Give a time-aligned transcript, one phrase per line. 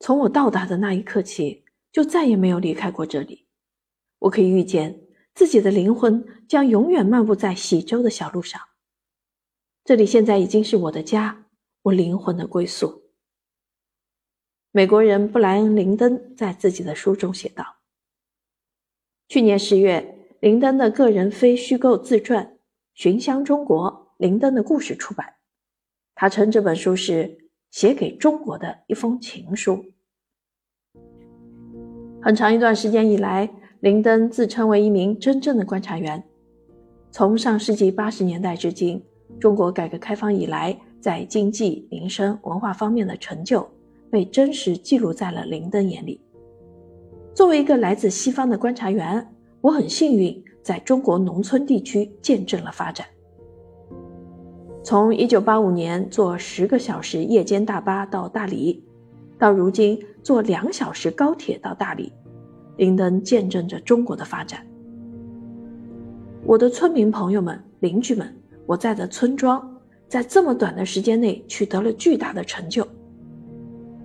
[0.00, 3.46] 从我到达的那一刻起，就再也没有离开过这里。
[4.18, 5.00] 我可以预见
[5.34, 8.60] 自己的灵魂将永远漫步在喜洲的小路上。
[9.84, 11.46] 这里现在已经是我的家，
[11.82, 13.10] 我灵魂的归宿。
[14.72, 17.76] 美国人布莱恩·林登在自己的书中写道
[19.28, 22.46] ：“去年十月，林登的个人非虚构自传
[22.94, 25.34] 《寻香中国：林登的故事》出版。
[26.14, 29.84] 他称这本书是写给中国的一封情书。
[32.22, 36.22] 很长一段时间以来。”林登自称为一名真正的观察员。
[37.10, 39.02] 从上世纪八十年代至今，
[39.40, 43.66] 中国改革开放以来在经济、民生、文化方面的成就，
[44.10, 46.20] 被真实记录在了林登眼里。
[47.34, 49.26] 作为一个来自西方的观察员，
[49.62, 53.06] 我很幸运在中国农村地区见证了发展。
[54.90, 58.82] 从一九八五年坐十个小时夜间大巴到大理，
[59.38, 62.12] 到如今坐两小时高铁到大理。
[62.76, 64.66] 林登见证着中国的发展。
[66.42, 68.34] 我的村民朋友们、邻居们，
[68.66, 69.64] 我在的村庄，
[70.08, 72.84] 在这么短的时间内取得了巨大的成就。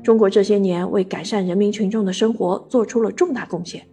[0.00, 3.84] 中国这些年为改善人民群众的生活做出了重大贡献。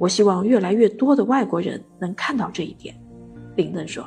[0.00, 2.92] 我希望越来越多的外国人能看到这一点。
[3.54, 4.04] 林登说，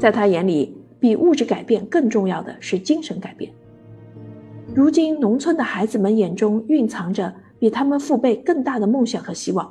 [0.00, 3.52] 在他眼里，比物质改变更重要的是精神改变。
[4.74, 7.32] 如今，农村的孩子们眼中蕴藏着。
[7.60, 9.70] 比他们父辈更大的梦想和希望，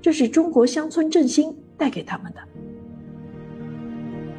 [0.00, 2.40] 这是中国乡村振兴带给他们的。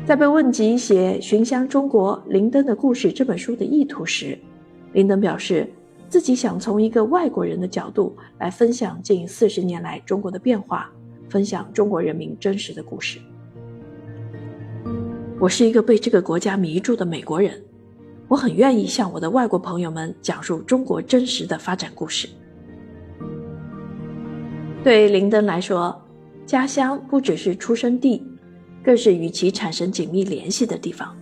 [0.08, 4.36] 在被问及写《寻香中国：林登的故事》这本书的意图时，
[4.94, 5.69] 林登表示
[6.09, 10.91] 自己想从一个外国人的角度来分享近四十年来中国的变化，
[11.30, 13.19] 分享中国人民真实的故事。
[15.44, 17.61] 我是一个被这个国家迷住的美国人，
[18.30, 22.30] 我很愿意向我的外国朋友们讲述中国真实的发展故事。
[24.81, 26.02] 对林登来说，
[26.45, 28.25] 家乡不只是出生地，
[28.81, 31.13] 更是与其产生紧密联系的地方。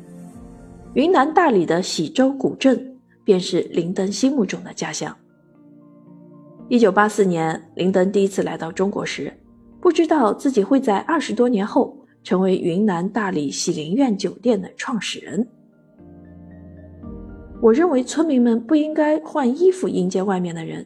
[0.94, 5.18] 云南大理的喜洲古镇便是林登心目中的家乡。
[6.70, 9.34] 一九八四年，林登第一次来到中国时，
[9.80, 15.48] 不知道自己会在二十多年后成为云南大理喜林苑酒店的创始人。
[17.62, 20.86] 我认为村民们不应该换衣服迎接外面的人，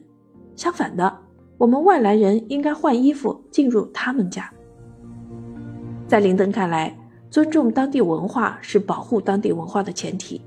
[0.56, 1.20] 相反的。
[1.58, 4.52] 我们外来人应该换衣服进入他们家。
[6.06, 6.94] 在林登看来，
[7.30, 10.42] 尊重当地文化是保护当地文化的前提。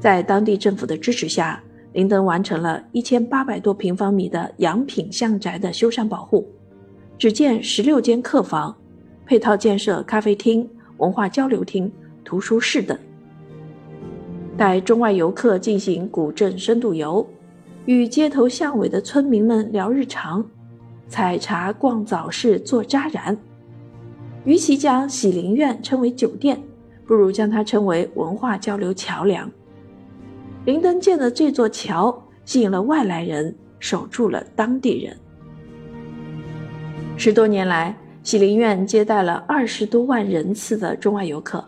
[0.00, 6.48] 在当地政府的支持下，林登完成了一千八百多平方米的洋品巷宅的修缮保护，
[7.16, 8.76] 只建十六间客房，
[9.28, 10.66] 配套建设咖啡厅、
[10.96, 11.92] 文化交流厅、
[12.24, 12.98] 图书室等，
[14.56, 17.28] 带中外游客进行古镇深度游。
[17.84, 20.42] 与街头巷尾的村民们聊日常，
[21.08, 23.36] 采茶、逛早市、做扎染。
[24.44, 26.58] 与其将喜林苑称为酒店，
[27.06, 29.50] 不如将它称为文化交流桥梁。
[30.64, 35.14] 林登建的这座桥吸引了外来人，守住了当地人。
[37.18, 37.94] 十多年来，
[38.28, 41.66] 喜林苑接待了二十多万人次的中外游客，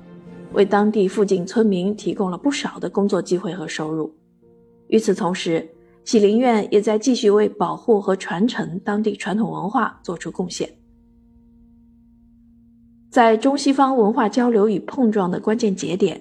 [0.53, 4.15] 为当地附近村民提供了不少的工作机会和收入。
[4.88, 5.66] 与此同时，
[6.04, 10.71] 喜林苑也在继续为保护和传承当地传统文化做出贡献。
[13.10, 16.21] 在中西方文化交流与碰撞的关键节点，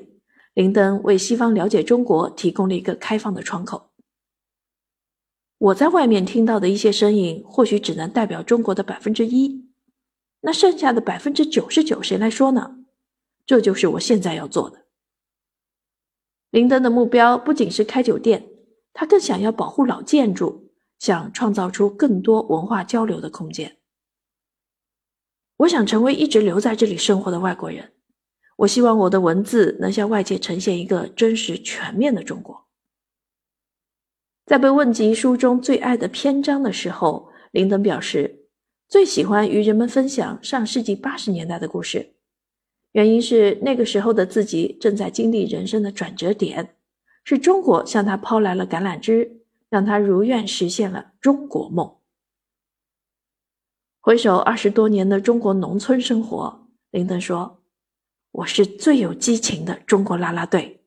[0.53, 3.89] 林登为西方了解中国提供了一个开放的窗口。
[5.57, 9.66] 我在外面听到的一些声音，或许只能代表中国的百分之一，
[10.41, 12.77] 那剩下的百分之九十九谁来说呢？
[13.45, 14.85] 这就是我现在要做的。
[16.50, 18.47] 林登的目标不仅是开酒店。
[18.91, 23.77] 他更想要保护老建筑，想创造出更多文化交流的空间。
[25.57, 27.94] 我想成为一直留在这里生活的外国人。
[28.57, 32.67] 我希望我的文字能向外界呈现一个真实全面的中国。
[34.45, 38.38] 在被问及书中最爱的篇章的时候，林登表示
[38.89, 42.15] 最喜欢与人们分享上世纪八十年代的故事，
[42.94, 46.75] 原因是那个时候的自己正在经历人生的转折点。
[47.24, 51.97] 是中国向他抛来了橄榄枝，让他如愿实现了中国梦。
[54.00, 57.62] 回首二十多年的中国农村生活，林登说
[58.31, 60.78] ：“我是最有激情的中国啦啦队。”